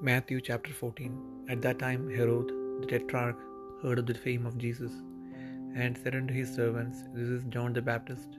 Matthew 0.00 0.40
chapter 0.40 0.72
14 0.72 1.46
At 1.48 1.60
that 1.62 1.80
time 1.80 2.08
Herod 2.08 2.50
the 2.80 2.86
tetrarch 2.86 3.38
heard 3.82 3.98
of 3.98 4.06
the 4.06 4.14
fame 4.14 4.46
of 4.46 4.56
Jesus, 4.56 4.92
and 5.74 5.98
said 5.98 6.14
unto 6.14 6.32
his 6.32 6.54
servants, 6.54 7.02
This 7.14 7.28
is 7.36 7.42
John 7.54 7.72
the 7.72 7.82
Baptist. 7.82 8.38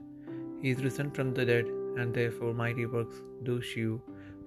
He 0.61 0.69
is 0.69 0.85
risen 0.85 1.11
from 1.11 1.33
the 1.33 1.45
dead, 1.49 1.65
and 1.97 2.13
therefore 2.13 2.53
mighty 2.53 2.85
works 2.85 3.17
do 3.43 3.61
shew 3.61 4.01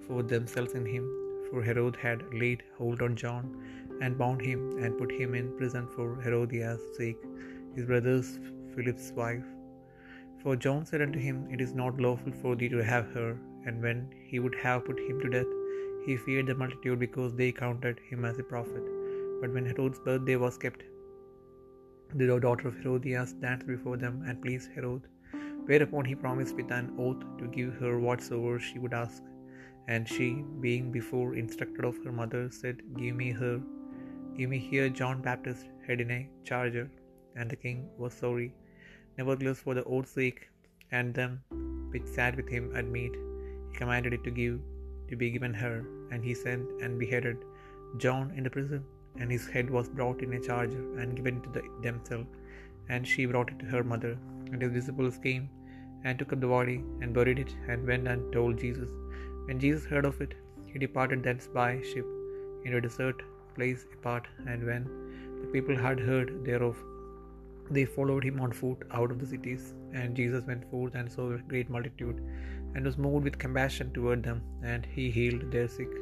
for 0.07 0.23
themselves 0.23 0.73
in 0.73 0.87
him. 0.87 1.05
For 1.49 1.61
Herod 1.61 1.97
had 2.07 2.25
laid 2.33 2.63
hold 2.79 3.03
on 3.03 3.15
John, 3.15 3.45
and 4.01 4.17
bound 4.17 4.41
him, 4.41 4.61
and 4.83 4.97
put 4.97 5.11
him 5.11 5.35
in 5.35 5.55
prison 5.55 5.87
for 5.95 6.07
Herodias' 6.25 6.97
sake, 6.97 7.23
his 7.75 7.85
brother's 7.85 8.39
Philip's 8.73 9.11
wife. 9.23 9.49
For 10.41 10.55
John 10.55 10.83
said 10.83 11.03
unto 11.03 11.19
him, 11.19 11.47
It 11.51 11.61
is 11.61 11.75
not 11.75 12.05
lawful 12.07 12.33
for 12.41 12.55
thee 12.55 12.69
to 12.69 12.83
have 12.93 13.05
her. 13.19 13.37
And 13.67 13.81
when 13.81 13.99
he 14.29 14.39
would 14.39 14.55
have 14.63 14.85
put 14.87 14.99
him 14.99 15.21
to 15.21 15.29
death, 15.29 15.51
he 16.05 16.17
feared 16.17 16.47
the 16.47 16.55
multitude 16.55 16.99
because 16.99 17.33
they 17.33 17.51
counted 17.51 17.99
him 18.09 18.25
as 18.25 18.39
a 18.39 18.43
prophet. 18.43 18.83
But 19.41 19.53
when 19.53 19.65
Herod's 19.65 19.99
birthday 19.99 20.35
was 20.35 20.57
kept, 20.57 20.83
the 22.15 22.39
daughter 22.39 22.67
of 22.67 22.77
Herodias 22.77 23.33
danced 23.33 23.67
before 23.67 23.97
them 23.97 24.23
and 24.27 24.41
pleased 24.41 24.71
Herod. 24.75 25.03
Whereupon 25.65 26.05
he 26.05 26.15
promised 26.15 26.55
with 26.55 26.71
an 26.71 26.93
oath 26.99 27.23
to 27.37 27.47
give 27.47 27.73
her 27.75 27.99
whatsoever 27.99 28.59
she 28.59 28.79
would 28.79 28.93
ask. 28.93 29.23
And 29.87 30.07
she, 30.07 30.43
being 30.61 30.91
before 30.91 31.35
instructed 31.35 31.85
of 31.85 32.03
her 32.03 32.11
mother, 32.11 32.49
said, 32.51 32.81
Give 32.97 33.15
me 33.15 33.31
her, 33.31 33.61
give 34.37 34.49
me 34.49 34.59
here 34.59 34.89
John 34.89 35.21
Baptist 35.21 35.65
head 35.87 36.01
in 36.01 36.11
a 36.11 36.29
charger. 36.43 36.89
And 37.35 37.49
the 37.49 37.55
king 37.55 37.89
was 37.97 38.13
sorry. 38.13 38.53
Nevertheless, 39.17 39.59
for 39.59 39.73
the 39.73 39.83
oath's 39.85 40.11
sake, 40.11 40.49
and 40.91 41.13
them 41.13 41.41
which 41.91 42.05
sat 42.05 42.35
with 42.35 42.49
him 42.49 42.75
at 42.75 42.85
meat, 42.85 43.15
he 43.71 43.77
commanded 43.77 44.13
it 44.13 44.23
to 44.23 44.31
give 44.31 44.59
to 45.09 45.15
be 45.21 45.29
given 45.35 45.53
her, 45.63 45.75
and 46.11 46.23
he 46.27 46.33
sent 46.33 46.65
and 46.83 47.01
beheaded 47.03 47.37
John 48.03 48.25
in 48.37 48.43
the 48.45 48.55
prison, 48.57 48.83
and 49.19 49.31
his 49.35 49.47
head 49.53 49.69
was 49.77 49.89
brought 49.97 50.21
in 50.25 50.33
a 50.33 50.45
charger 50.47 50.83
and 50.99 51.17
given 51.17 51.37
to 51.41 51.49
the 51.55 51.63
damsel, 51.85 52.23
and 52.89 53.07
she 53.11 53.25
brought 53.31 53.51
it 53.53 53.59
to 53.59 53.71
her 53.73 53.83
mother. 53.83 54.13
And 54.51 54.61
his 54.61 54.73
disciples 54.77 55.17
came 55.25 55.45
and 56.03 56.17
took 56.19 56.33
up 56.33 56.41
the 56.43 56.53
body 56.55 56.77
and 57.01 57.17
buried 57.17 57.39
it, 57.43 57.51
and 57.67 57.87
went 57.91 58.07
and 58.13 58.31
told 58.37 58.63
Jesus. 58.65 58.89
When 59.45 59.59
Jesus 59.63 59.85
heard 59.91 60.07
of 60.09 60.19
it, 60.25 60.33
he 60.71 60.79
departed 60.85 61.21
thence 61.23 61.47
by 61.59 61.69
ship 61.91 62.07
into 62.63 62.79
a 62.79 62.85
desert 62.87 63.21
place 63.55 63.85
apart, 63.97 64.25
and 64.51 64.65
when 64.69 64.83
the 65.41 65.49
people 65.55 65.77
had 65.85 65.99
heard 66.09 66.29
thereof, 66.47 66.77
they 67.75 67.85
followed 67.85 68.23
him 68.27 68.39
on 68.45 68.51
foot 68.51 68.81
out 68.91 69.11
of 69.11 69.19
the 69.19 69.29
cities. 69.33 69.63
And 69.99 70.15
Jesus 70.19 70.43
went 70.51 70.69
forth 70.71 70.95
and 70.99 71.11
saw 71.15 71.25
a 71.31 71.37
great 71.51 71.69
multitude, 71.69 72.19
and 72.73 72.85
was 72.89 72.97
moved 73.05 73.25
with 73.27 73.43
compassion 73.45 73.91
toward 73.95 74.21
them, 74.27 74.39
and 74.71 74.85
he 74.95 75.05
healed 75.17 75.43
their 75.53 75.69
sick. 75.77 75.93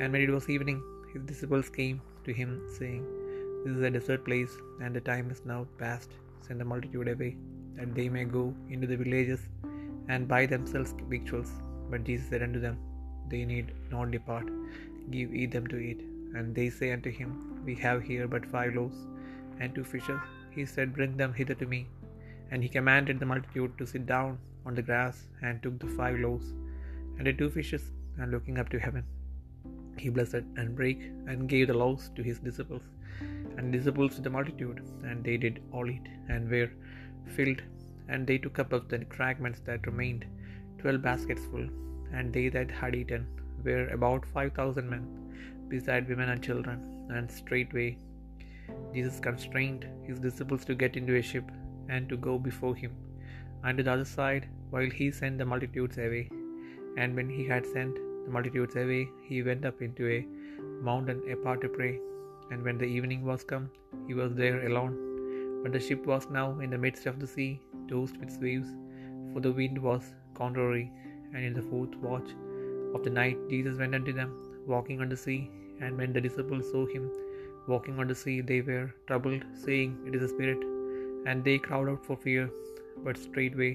And 0.00 0.12
when 0.12 0.24
it 0.26 0.32
was 0.36 0.48
evening, 0.54 0.80
his 1.12 1.22
disciples 1.30 1.68
came 1.78 2.00
to 2.26 2.32
him, 2.40 2.50
saying, 2.78 3.04
This 3.62 3.74
is 3.76 3.84
a 3.88 3.94
desert 3.96 4.24
place, 4.28 4.54
and 4.82 4.94
the 4.96 5.04
time 5.12 5.28
is 5.34 5.42
now 5.52 5.60
past. 5.82 6.10
Send 6.46 6.60
the 6.62 6.70
multitude 6.72 7.08
away, 7.14 7.32
that 7.76 7.94
they 7.98 8.08
may 8.16 8.24
go 8.38 8.44
into 8.72 8.86
the 8.90 9.00
villages 9.02 9.42
and 10.08 10.30
buy 10.32 10.42
themselves 10.54 10.94
victuals. 11.14 11.50
But 11.90 12.04
Jesus 12.08 12.28
said 12.30 12.44
unto 12.48 12.60
them, 12.66 12.78
They 13.32 13.42
need 13.52 13.68
not 13.94 14.10
depart, 14.16 14.48
give 15.14 15.34
ye 15.38 15.46
them 15.54 15.66
to 15.72 15.78
eat. 15.88 16.02
And 16.36 16.54
they 16.58 16.68
say 16.78 16.88
unto 16.96 17.10
him, 17.20 17.30
We 17.66 17.74
have 17.86 18.02
here 18.10 18.26
but 18.34 18.52
five 18.54 18.72
loaves 18.78 18.98
and 19.60 19.74
two 19.74 19.86
fishes. 19.92 20.20
He 20.56 20.64
said, 20.74 20.96
Bring 20.98 21.14
them 21.20 21.34
hither 21.40 21.56
to 21.62 21.66
me. 21.74 21.80
And 22.50 22.62
he 22.62 22.76
commanded 22.76 23.18
the 23.20 23.30
multitude 23.32 23.72
to 23.78 23.86
sit 23.92 24.04
down 24.14 24.38
on 24.68 24.76
the 24.78 24.88
grass, 24.88 25.16
and 25.42 25.62
took 25.62 25.76
the 25.84 25.92
five 26.00 26.18
loaves 26.24 26.48
and 27.16 27.26
the 27.28 27.32
two 27.40 27.50
fishes, 27.56 27.84
and 28.18 28.30
looking 28.34 28.58
up 28.60 28.68
to 28.72 28.78
heaven, 28.86 29.04
he 30.02 30.08
blessed 30.16 30.44
and 30.60 30.76
brake, 30.78 31.04
and 31.30 31.48
gave 31.52 31.66
the 31.70 31.78
loaves 31.82 32.04
to 32.16 32.22
his 32.28 32.38
disciples, 32.48 32.86
and 33.56 33.72
disciples 33.76 34.14
to 34.16 34.22
the 34.26 34.34
multitude. 34.36 34.78
And 35.08 35.24
they 35.28 35.36
did 35.44 35.56
all 35.72 35.88
eat, 35.94 36.08
and 36.32 36.50
were 36.54 36.70
filled. 37.36 37.62
And 38.10 38.26
they 38.26 38.38
took 38.44 38.58
up 38.62 38.72
of 38.76 38.84
the 38.90 39.00
fragments 39.16 39.60
that 39.68 39.88
remained, 39.90 40.22
twelve 40.82 41.02
baskets 41.08 41.44
full. 41.50 41.66
And 42.16 42.32
they 42.36 42.46
that 42.56 42.70
had 42.82 42.94
eaten 43.00 43.24
were 43.66 43.86
about 43.96 44.30
five 44.36 44.52
thousand 44.58 44.88
men, 44.94 45.04
beside 45.72 46.12
women 46.12 46.30
and 46.34 46.42
children. 46.48 46.78
And 47.16 47.36
straightway 47.40 47.88
Jesus 48.94 49.18
constrained 49.26 49.84
his 50.06 50.18
disciples 50.26 50.64
to 50.66 50.80
get 50.84 50.96
into 51.00 51.16
a 51.16 51.28
ship, 51.32 51.50
and 51.94 52.08
to 52.12 52.16
go 52.28 52.34
before 52.48 52.74
him 52.82 52.94
unto 53.64 53.82
the 53.82 53.92
other 53.92 54.04
side, 54.04 54.48
while 54.70 54.90
he 54.98 55.10
sent 55.10 55.38
the 55.38 55.44
multitudes 55.44 55.98
away. 55.98 56.30
And 56.96 57.14
when 57.14 57.28
he 57.30 57.46
had 57.46 57.66
sent 57.66 57.94
the 58.24 58.30
multitudes 58.30 58.76
away, 58.76 59.08
he 59.28 59.42
went 59.42 59.64
up 59.64 59.80
into 59.82 60.08
a 60.08 60.26
mountain 60.82 61.22
apart 61.32 61.60
to 61.62 61.68
pray. 61.68 62.00
And 62.50 62.62
when 62.62 62.78
the 62.78 62.84
evening 62.84 63.24
was 63.24 63.44
come, 63.44 63.70
he 64.06 64.14
was 64.14 64.34
there 64.34 64.66
alone. 64.66 64.96
But 65.62 65.72
the 65.72 65.80
ship 65.80 66.06
was 66.06 66.28
now 66.30 66.60
in 66.60 66.70
the 66.70 66.78
midst 66.78 67.06
of 67.06 67.18
the 67.20 67.26
sea, 67.26 67.60
tossed 67.88 68.16
with 68.18 68.40
waves, 68.40 68.68
for 69.32 69.40
the 69.40 69.52
wind 69.52 69.78
was 69.78 70.14
contrary. 70.34 70.90
And 71.34 71.44
in 71.44 71.54
the 71.54 71.62
fourth 71.62 71.94
watch 71.96 72.30
of 72.94 73.04
the 73.04 73.10
night, 73.10 73.38
Jesus 73.50 73.78
went 73.78 73.94
unto 73.94 74.12
them, 74.12 74.30
walking 74.66 75.00
on 75.00 75.08
the 75.08 75.16
sea. 75.16 75.50
And 75.80 75.96
when 75.96 76.12
the 76.12 76.20
disciples 76.20 76.70
saw 76.70 76.86
him 76.86 77.10
walking 77.66 77.98
on 77.98 78.08
the 78.08 78.14
sea, 78.14 78.40
they 78.40 78.60
were 78.60 78.94
troubled, 79.06 79.42
saying, 79.54 79.98
It 80.06 80.14
is 80.14 80.22
a 80.22 80.28
spirit. 80.28 80.58
And 81.26 81.44
they 81.44 81.58
cried 81.58 81.88
out 81.88 82.04
for 82.04 82.16
fear. 82.16 82.50
But 83.04 83.16
straightway 83.16 83.72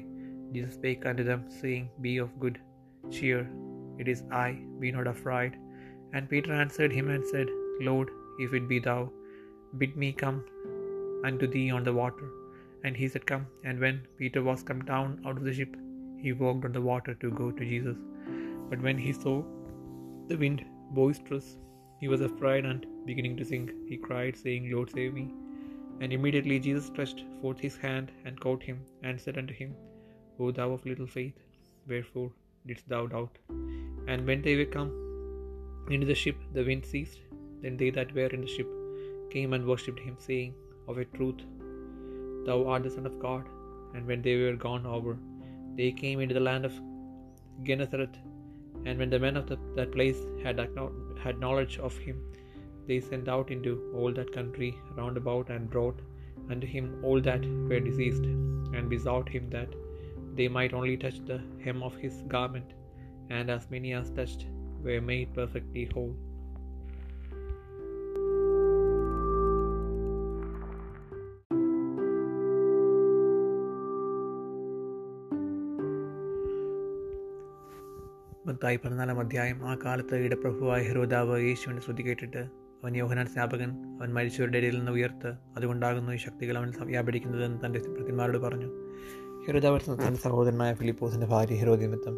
Jesus 0.53 0.75
spake 0.75 1.05
unto 1.05 1.23
them, 1.23 1.45
saying, 1.61 1.89
Be 2.01 2.17
of 2.17 2.39
good 2.39 2.59
cheer, 3.09 3.49
it 3.97 4.07
is 4.07 4.23
I, 4.31 4.59
be 4.79 4.91
not 4.91 5.07
afraid. 5.07 5.53
And 6.13 6.29
Peter 6.29 6.53
answered 6.53 6.91
him 6.91 7.09
and 7.09 7.25
said, 7.25 7.47
Lord, 7.81 8.09
if 8.39 8.53
it 8.53 8.67
be 8.67 8.79
thou, 8.79 9.11
bid 9.79 9.95
me 9.97 10.11
come 10.13 10.43
unto 11.25 11.47
thee 11.47 11.71
on 11.71 11.83
the 11.83 11.93
water. 12.01 12.27
And 12.83 12.95
he 12.95 13.07
said, 13.07 13.25
Come. 13.25 13.47
And 13.63 13.79
when 13.79 14.01
Peter 14.19 14.43
was 14.43 14.61
come 14.61 14.83
down 14.83 15.21
out 15.25 15.37
of 15.37 15.43
the 15.43 15.53
ship, 15.53 15.75
he 16.23 16.33
walked 16.33 16.65
on 16.65 16.73
the 16.73 16.81
water 16.81 17.13
to 17.15 17.31
go 17.31 17.49
to 17.51 17.65
Jesus. 17.73 17.97
But 18.69 18.81
when 18.81 18.97
he 18.97 19.13
saw 19.13 19.43
the 20.27 20.37
wind 20.37 20.65
boisterous, 20.91 21.57
he 21.99 22.07
was 22.07 22.21
afraid, 22.21 22.65
and 22.65 22.85
beginning 23.05 23.37
to 23.37 23.45
sink, 23.45 23.71
he 23.89 23.97
cried, 23.97 24.35
saying, 24.35 24.69
Lord, 24.71 24.91
save 24.91 25.13
me. 25.13 25.25
And 26.03 26.13
immediately 26.15 26.59
Jesus 26.65 26.87
stretched 26.91 27.21
forth 27.41 27.59
his 27.65 27.75
hand 27.85 28.07
and 28.25 28.43
caught 28.45 28.63
him, 28.69 28.79
and 29.05 29.21
said 29.23 29.37
unto 29.41 29.55
him, 29.59 29.71
O 30.39 30.51
thou 30.57 30.67
of 30.75 30.87
little 30.89 31.09
faith, 31.17 31.37
wherefore 31.91 32.29
didst 32.69 32.87
thou 32.93 33.03
doubt? 33.13 33.35
And 34.11 34.27
when 34.29 34.41
they 34.45 34.55
were 34.59 34.71
come 34.77 34.91
into 35.95 36.07
the 36.09 36.19
ship, 36.23 36.39
the 36.55 36.65
wind 36.69 36.85
ceased. 36.91 37.21
Then 37.61 37.77
they 37.81 37.91
that 37.97 38.13
were 38.17 38.31
in 38.37 38.43
the 38.45 38.53
ship 38.55 38.71
came 39.33 39.53
and 39.55 39.69
worshipped 39.71 40.03
him, 40.07 40.17
saying, 40.27 40.51
Of 40.89 40.97
a 41.03 41.05
truth, 41.17 41.41
thou 42.47 42.57
art 42.71 42.83
the 42.85 42.93
Son 42.97 43.07
of 43.11 43.19
God. 43.25 43.45
And 43.93 44.05
when 44.09 44.21
they 44.25 44.35
were 44.43 44.57
gone 44.67 44.85
over, 44.97 45.13
they 45.77 45.91
came 46.03 46.19
into 46.23 46.37
the 46.37 46.47
land 46.49 46.65
of 46.69 46.75
Gennesareth. 47.67 48.17
And 48.85 48.97
when 48.99 49.11
the 49.13 49.23
men 49.25 49.37
of 49.41 49.47
the, 49.51 49.57
that 49.77 49.95
place 49.97 50.21
had, 50.43 50.57
had 51.23 51.43
knowledge 51.45 51.77
of 51.87 51.95
him, 52.05 52.17
they 52.88 53.00
sent 53.00 53.28
out 53.34 53.50
into 53.56 53.72
all 53.96 54.12
that 54.18 54.32
country 54.38 54.70
round 54.98 55.16
about, 55.22 55.48
and 55.56 55.72
brought 55.74 55.98
unto 56.52 56.66
him 56.74 56.86
all 57.02 57.20
that 57.28 57.44
were 57.70 57.82
diseased, 57.88 58.26
and 58.76 58.92
besought 58.94 59.28
him 59.36 59.46
that 59.56 59.72
they 60.38 60.48
might 60.56 60.74
only 60.78 60.96
touch 60.96 61.18
the 61.30 61.40
hem 61.64 61.82
of 61.82 61.96
his 62.04 62.16
garment, 62.36 62.70
and 63.36 63.50
as 63.50 63.66
many 63.74 63.92
as 64.00 64.08
touched 64.10 64.46
were 64.86 65.02
made 65.12 65.30
perfectly 65.40 65.84
whole. 65.94 66.14
Mathai 78.48 78.78
പതിനാലാം 78.82 79.18
അധ്യായം 79.22 79.58
ആ 79.70 79.72
കാലത്ത് 79.82 80.16
ഇടപ്രഭുവായ 80.26 80.80
ഹെരോദാവ് 80.88 81.36
യേശുവിനെ 81.48 81.80
ശ്രുതി 81.84 82.02
കേട്ടിട്ട് 82.06 82.42
അവൻ 82.83 82.97
യോഹനാൻ 82.97 83.27
സ്നാപകൻ 83.27 83.69
അവൻ 83.99 84.13
മരിച്ചവരുടെ 84.13 84.57
ഇടയിൽ 84.57 84.77
നിന്ന് 84.77 84.91
ഉയർത്ത് 84.91 85.33
അതുകൊണ്ടാകുന്നു 85.57 86.11
ഈ 86.11 86.15
ശക്തികൾ 86.15 86.57
അവൻ 86.57 86.73
വ്യാപരിക്കുന്നതെന്ന് 86.79 87.59
തന്റെ 87.65 87.79
പ്രതിമാരോട് 87.79 88.37
പറഞ്ഞു. 88.37 88.69
ഹെരോദാവ് 89.47 89.79
തന്റെ 89.79 90.15
സഹോദരനായ 90.15 90.73
ഫിലിപ്പോസിന്റെ 90.73 91.27
ഭാര്യ 91.27 91.55
ഹിരോദിമിത്തം 91.55 92.15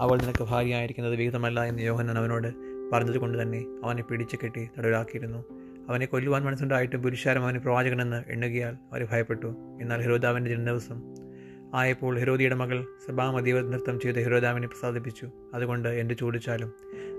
അവൾ 0.00 0.16
നിനക്ക് 0.18 0.44
ഭാര്യയായിരിക്കുന്നത് 0.44 1.14
വിഹിതമല്ല 1.14 1.64
എന്ന് 1.64 1.82
യോഹനാൻ 1.82 2.18
അവനോട് 2.18 2.54
പറഞ്ഞതുകൊണ്ട് 2.92 3.42
തന്നെ 3.42 3.64
അവനെ 3.84 4.02
പിടിച്ചു 4.02 4.38
കെട്ടി 4.44 4.68
തടവിലാക്കിയിരുന്നു. 4.78 5.44
അവനെ 5.88 6.06
കൊല്ലുവാൻ 6.06 6.44
മനസ്സുണ്ടായിട്ടും 6.44 7.02
പുരുഷാരം 7.02 7.44
അവന് 7.44 7.58
പ്രവാചകനെന്ന് 7.58 8.24
എണ്ണുകയാൽ 8.28 8.74
അവർ 8.74 9.08
ഭയപ്പെട്ടു. 9.12 9.46
എന്നാൽ 9.82 10.02
ഹെരോദാവിന്റെ 10.02 10.50
ജനദിവസം 10.50 11.02
ആയപ്പോൾ 11.74 12.18
ഹെരോദിയുടെ 12.18 12.54
മകൾ 12.54 12.86
സഭാമതിവ 13.08 13.60
നൃത്തം 13.60 14.00
ചെയ്ത് 14.00 14.18
ഹെരോദാവിനെ 14.18 14.66
പ്രസാദിപ്പിച്ചു. 14.66 15.30
അതുകൊണ്ട് 15.54 15.88
എന്റെ 15.88 16.14
ചോദിച്ചാലും 16.14 16.72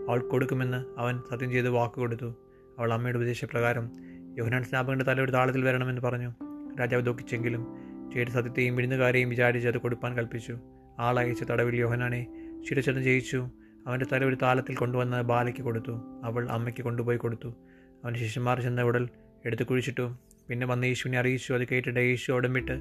അവൾ 0.10 0.20
കൊടുക്കുമെന്ന് 0.20 1.00
അവൻ 1.00 1.22
സത്യം 1.32 1.52
ചെയ്ത് 1.52 1.70
വാക്ക് 1.70 1.96
കൊടുത്തു. 1.96 2.47
അവൾ 2.80 2.94
അമ്മയുടെ 2.94 3.18
ഉപദേശപ്രകാരം 3.18 3.92
യോഹനാൻ 4.38 4.64
സ്നാപകന്റെ 4.64 5.24
ഒരു 5.24 5.32
താളത്തിൽ 5.32 5.66
വരണമെന്ന് 5.66 6.02
പറഞ്ഞു. 6.02 6.34
രാജാവ് 6.80 7.06
ദുഃഖിച്ചെങ്കിലും 7.06 7.68
ചെയ്ത 8.14 8.28
സത്യത്തെയും 8.28 8.76
വിരുന്നുകാരെയും 8.76 9.30
വിചാരിച്ച് 9.30 9.68
അത് 9.68 9.78
കൊടുപ്പാൻ 9.78 10.16
കൽപ്പിച്ചു. 10.16 10.60
ആളയച്ച് 11.00 11.46
തടവിൽ 11.52 11.76
യോഹനാനെ 11.76 12.28
ശിരച്ചെന്ന് 12.70 13.02
ജയിച്ചു. 13.02 13.50
അവന്റെ 13.88 14.06
തല 14.14 14.26
ഒരു 14.26 14.36
താലത്തിൽ 14.36 14.76
കൊണ്ടുവന്ന് 14.76 15.22
ബാലയ്ക്ക് 15.22 15.62
കൊടുത്തു. 15.62 16.22
അവൾ 16.24 16.50
അമ്മയ്ക്ക് 16.50 16.82
കൊണ്ടുപോയി 16.82 17.18
കൊടുത്തു. 17.18 17.56
അവൻ 18.04 18.16
ശിഷ്യന്മാർ 18.16 18.62
ചെന്ന 18.62 18.82
ഉടൽ 18.82 19.10
എടുത്ത് 19.46 19.64
കുഴിച്ചിട്ടു. 19.64 20.18
പിന്നെ 20.50 20.68
വന്ന് 20.68 20.88
യേശുവിനെ 20.88 21.20
അറിയിച്ചു. 21.20 21.54
അത് 21.54 21.68
കേട്ടിട്ട് 21.68 22.00
യേശു 22.00 22.32
ഉടമ്പിട്ട് 22.32 22.80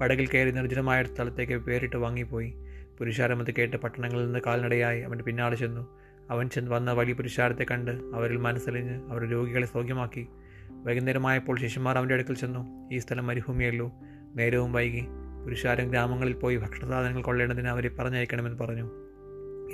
പടകിൽ 0.00 0.26
കയറി 0.26 0.50
നിർജനമായ 0.50 1.04
സ്ഥലത്തേക്ക് 1.04 1.56
പേരിട്ട് 1.56 1.96
വാങ്ങിപ്പോയി. 1.96 2.54
പുരുഷാരമത് 2.98 3.54
കേട്ട് 3.58 3.76
പട്ടണങ്ങളിൽ 3.76 4.24
നിന്ന് 4.24 4.38
കാൽനടയായി 4.46 5.00
അവന്റെ 5.00 5.24
പിന്നാലെ 5.24 5.56
ചെന്നു. 5.56 6.03
അവൻ 6.30 6.48
ചെന്ന് 6.48 6.70
വന്ന 6.70 6.92
വലിയ 6.92 7.12
പുരുഷാരത്തെ 7.12 7.66
കണ്ട് 7.70 7.90
അവരിൽ 7.90 8.36
മനസ്സലിഞ്ഞ് 8.36 9.10
അവർ 9.10 9.24
രോഗികളെ 9.24 9.66
സൗഖ്യമാക്കി. 9.66 10.26
വൈകുന്നേരമായപ്പോൾ 10.70 11.58
ശിഷ്യന്മാർ 11.58 11.98
അവന്റെ 11.98 12.14
അടുക്കൽ 12.14 12.34
ചെന്നു. 12.34 12.90
ഈ 12.92 12.98
സ്ഥലം 12.98 13.26
മരുഭൂമിയല്ലോ. 13.26 13.92
നേരവും 14.36 14.72
വൈകി. 14.72 15.04
പുരുഷാരം 15.44 15.90
ഗ്രാമങ്ങളിൽ 15.90 16.32
പോയി 16.32 16.56
ഭക്ഷണസാധനങ്ങൾ 16.56 17.22
കൊള്ളേണ്ടതിന് 17.22 17.68
അവരെ 17.68 17.88
പറഞ്ഞയക്കണമെന്ന് 17.88 18.58
പറഞ്ഞു. 18.58 18.90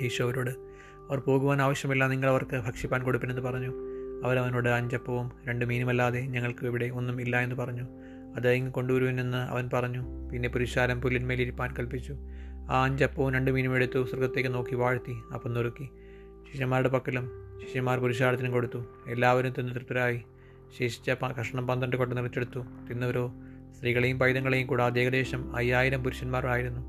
ഈശോ 0.01 0.23
അവരോട് 0.23 0.49
അവർ 1.09 1.19
പോകുവാൻ 1.19 1.61
ആവശ്യമില്ല. 1.61 2.07
നിങ്ങൾ 2.07 2.29
അവർക്ക് 2.29 2.57
ഭക്ഷിപ്പാൻ 2.57 3.03
കൊടുപ്പിനെന്ന് 3.03 3.41
പറഞ്ഞു. 3.41 3.73
അവരവനോട് 4.23 4.69
അഞ്ചപ്പവും 4.69 5.31
രണ്ട് 5.47 5.65
മീനുമല്ലാതെ 5.65 6.21
ഞങ്ങൾക്ക് 6.21 6.65
ഇവിടെ 6.65 6.85
ഒന്നും 6.85 7.21
ഇല്ല 7.21 7.39
എന്ന് 7.39 7.55
പറഞ്ഞു. 7.55 7.83
അത് 8.35 8.49
ഇങ്ങ് 8.49 8.71
കൊണ്ടുവരുവനെന്ന് 8.71 9.37
അവൻ 9.37 9.69
പറഞ്ഞു. 9.73 10.29
പിന്നെ 10.33 10.49
പുരുഷാരം 10.49 11.01
പുല്ലിന്മേലിരിപ്പാൻ 11.01 11.75
കൽപ്പിച്ചു. 11.79 12.15
ആ 12.69 12.83
അഞ്ചപ്പവും 12.83 13.33
രണ്ട് 13.33 13.51
മീനും 13.51 13.75
എടുത്തു 13.75 14.03
സ്വർഗത്തേക്ക് 14.03 14.53
നോക്കി 14.53 14.75
വാഴ്ത്തി. 14.75 15.15
അപ്പം 15.33 15.53
നുറുക്കി. 15.53 15.89
ശിഷ്യന്മാരുടെ 16.51 16.89
പക്കലും 16.89 17.31
ശിഷ്യന്മാർ 17.67 17.99
പുരുഷാർത്ഥനം 17.99 18.51
കൊടുത്തു. 18.51 18.85
എല്ലാവരും 19.07 19.53
തിന്ന് 19.57 19.75
തൃപ്തരായി. 19.75 20.23
ശേഷിച്ച 20.79 21.11
കഷ്ണം 21.39 21.67
പന്ത്രണ്ട് 21.67 21.95
കൊണ്ട് 21.95 22.17
നിറച്ചെടുത്തു. 22.17 22.59
തിന്നവരോ? 22.59 23.33
സ്ത്രീകളെയും 23.77 24.19
പൈതങ്ങളെയും 24.19 24.67
കൂടാതെ 24.67 25.01
ഏകദേശം 25.01 25.55
അയ്യായിരം 25.55 26.03
പുരുഷന്മാരായിരുന്നു 26.03 26.81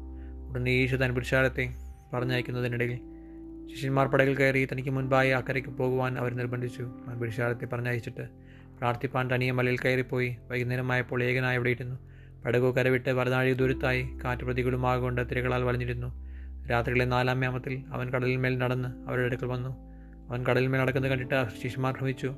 ഉടനെ 0.50 0.70
യേശു 0.70 0.96
തൻ 0.96 1.14
പുരുഷാരത്തെ 1.14 1.74
പറഞ്ഞയക്കുന്നതിനിടയിൽ 2.12 2.96
ശിഷ്യന്മാർ 3.74 4.06
പടകൾ 4.06 4.34
കയറി 4.34 4.68
തനിക്ക് 4.72 4.90
മുൻപായി 4.90 5.30
അക്കരയ്ക്ക് 5.30 5.70
പോകുവാൻ 5.70 6.18
അവർ 6.18 6.34
നിർബന്ധിച്ചു. 6.34 6.82
അവൻ 6.82 7.18
പുരുഷാരത്തെ 7.18 7.66
പറഞ്ഞയച്ചിട്ട് 7.66 8.28
പ്രാർത്ഥിപ്പാൻ 8.78 9.34
തനിയെ 9.34 9.50
മലയിൽ 9.50 9.78
കയറിപ്പോയി. 9.78 10.36
വൈകുന്നേരമായപ്പോൾ 10.48 11.22
ഏകനായി 11.22 11.56
അവിടെ 11.56 11.70
ഇരുന്നു. 11.70 11.96
പടകു 12.44 12.74
കരവിട്ട് 12.78 13.10
വരനാഴി 13.10 13.52
ദൂരത്തായി 13.52 14.02
കാറ്റ് 14.24 14.42
പ്രതികൂലമാകൊണ്ട് 14.42 15.30
തിരകളാൽ 15.30 15.62
വളഞ്ഞിരുന്നു 15.62 16.31
രാത്രിയിലെ 16.70 17.04
നാലാം 17.04 17.44
യാമത്തിൽ 17.44 17.84
അവൻ 17.92 18.10
കടലിന്മേൽ 18.10 18.58
നടന്ന് 18.58 19.08
അവരുടെ 19.08 19.26
അടുക്കൽ 19.26 19.46
വന്നു. 19.46 19.68
അവൻ 20.30 20.46
കടലിന്മേൽ 20.46 20.80
നടക്കുന്നത് 20.80 21.10
കണ്ടിട്ട് 21.10 21.46
ശിശുമാർ 21.62 21.92
ഭ്രമിച്ചു. 21.92 22.34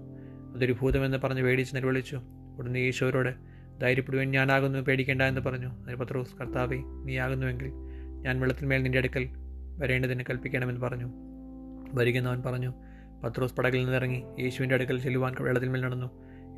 അതൊരു 0.54 0.72
ഭൂതമെന്ന് 0.72 1.18
പറഞ്ഞ് 1.18 1.42
പേടിച്ച് 1.42 1.76
നിലവിളിച്ചു. 1.76 2.20
ഉടനെ 2.58 2.80
ഈശോരോട് 2.80 3.34
ധൈര്യപ്പെടുവാൻ 3.80 4.30
ഞാനാകുന്നു 4.30 4.78
പേടിക്കേണ്ട 4.78 5.22
എന്ന് 5.22 5.40
പറഞ്ഞു. 5.40 5.66
അതിന് 5.66 5.96
പത്രോസ് 5.96 6.36
കർത്താവെ 6.36 6.76
നീയാകുന്നുവെങ്കിൽ 6.76 7.72
ഞാൻ 8.22 8.40
വെള്ളത്തിന്മേൽ 8.40 8.82
നിന്റെ 8.82 8.98
അടുക്കൽ 8.98 9.28
വരേണ്ടതിന് 9.78 10.24
കൽപ്പിക്കണമെന്ന് 10.30 10.80
പറഞ്ഞു. 10.80 11.12
വരികെന്നവൻ 11.94 12.42
പറഞ്ഞു. 12.42 12.74
പത്രോസ് 13.24 13.54
പടകിൽ 13.54 13.84
നിന്നിറങ്ങി 13.84 14.22
യേശുവിന്റെ 14.40 14.74
അടുക്കൽ 14.74 15.00
ചെല്ലുവാൻ 15.00 15.34
വെള്ളത്തിന്മേൽ 15.40 15.80
നടന്നു. 15.80 16.10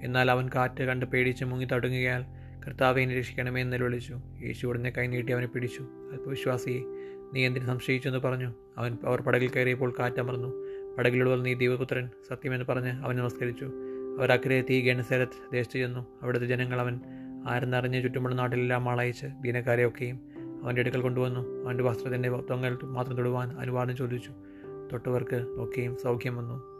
എന്നാൽ 0.02 0.30
അവൻ 0.30 0.50
കാറ്റ് 0.54 0.84
കണ്ട് 0.84 1.06
പേടിച്ച് 1.06 1.44
മുങ്ങി 1.44 1.64
തടുങ്ങുകയാൽ 1.64 2.24
കർത്താവെ 2.66 3.02
എന്നെ 3.02 3.18
രക്ഷിക്കണമേ 3.18 3.60
എന്ന് 3.60 3.72
നിലവിളിച്ചു. 3.72 4.20
യേശു 4.42 4.66
ഉടനെ 4.66 4.90
കൈ 4.90 5.06
നീട്ടി 5.06 5.32
അവനെ 5.32 5.46
പിടിച്ചു. 5.46 5.82
അല്പവിശ്വാസിയെ 5.82 6.95
നീ 7.34 7.46
എന്തിന് 7.46 7.66
സംശയിച്ചു 7.66 8.08
എന്ന് 8.08 8.20
പറഞ്ഞു? 8.20 8.52
അവൻ 8.78 8.98
അവർ 9.04 9.20
പടകിൽ 9.20 9.48
കയറിയപ്പോൾ 9.48 9.94
കാറ്റമർന്നു 9.98 10.66
പടകിലുള്ളവർ 10.98 11.42
നീ 11.42 11.54
ദൈവപുത്രൻ 11.54 12.10
സത്യമെന്ന് 12.28 12.64
പറഞ്ഞ് 12.66 12.92
അവൻ 12.92 13.16
നമസ്കരിച്ചു. 13.16 13.64
അവർ 14.18 14.32
അക്കരെ 14.32 14.60
ഗണസേരത്ത് 14.60 14.80
ഗണസരത്ത് 14.80 15.52
ദേശത്ത് 15.52 15.74
ചെന്നു. 15.74 16.06
അവിടുത്തെ 16.22 16.46
ജനങ്ങൾ 16.46 16.80
അവൻ 16.80 17.00
ആരെന്നറിഞ്ഞ് 17.48 18.02
ചുറ്റുമുള്ള 18.02 18.34
നാട്ടിലെല്ലാം 18.34 18.88
ആളയച്ച് 18.88 19.26
ദീനക്കാരെയൊക്കെയും 19.40 20.20
അവന്റെ 20.62 20.80
അടുക്കൽ 20.80 21.00
കൊണ്ടുവന്നു. 21.00 21.64
അവന്റെ 21.64 21.84
വസ്ത്രത്തിന്റെ 21.84 22.28
തൊങ്ങൽ 22.28 22.78
മാത്രം 22.84 23.16
തൊടുവാൻ 23.16 23.58
അനുവാദം 23.58 23.96
ചോദിച്ചു. 23.96 24.30
തൊട്ടവർക്ക് 24.92 25.34
ഒക്കെയും 25.34 25.96
സൗഖ്യം 25.96 26.36
വന്നു. 26.36 26.75